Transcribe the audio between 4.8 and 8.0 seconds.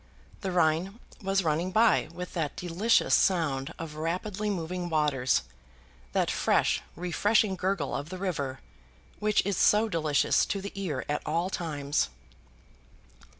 waters, that fresh refreshing gurgle